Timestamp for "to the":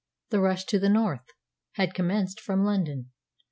0.65-0.89